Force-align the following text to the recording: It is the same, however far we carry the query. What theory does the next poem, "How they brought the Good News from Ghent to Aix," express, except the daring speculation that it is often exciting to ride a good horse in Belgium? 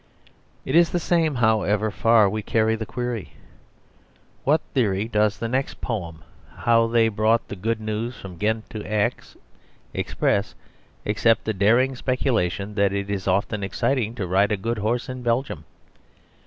It 0.65 0.73
is 0.73 0.89
the 0.89 0.99
same, 0.99 1.35
however 1.35 1.91
far 1.91 2.27
we 2.27 2.41
carry 2.41 2.75
the 2.75 2.87
query. 2.87 3.33
What 4.45 4.61
theory 4.73 5.07
does 5.07 5.37
the 5.37 5.47
next 5.47 5.79
poem, 5.79 6.23
"How 6.57 6.87
they 6.87 7.07
brought 7.07 7.47
the 7.49 7.55
Good 7.55 7.79
News 7.79 8.15
from 8.17 8.37
Ghent 8.37 8.67
to 8.71 8.83
Aix," 8.83 9.37
express, 9.93 10.55
except 11.05 11.43
the 11.45 11.53
daring 11.53 11.95
speculation 11.95 12.73
that 12.73 12.93
it 12.93 13.11
is 13.11 13.27
often 13.27 13.63
exciting 13.63 14.15
to 14.15 14.25
ride 14.25 14.51
a 14.51 14.57
good 14.57 14.79
horse 14.79 15.07
in 15.07 15.21
Belgium? 15.21 15.65